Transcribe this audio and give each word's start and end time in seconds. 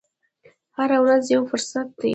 هره 0.77 0.97
ورځ 1.03 1.23
یو 1.35 1.41
فرصت 1.51 1.87
دی. 2.01 2.09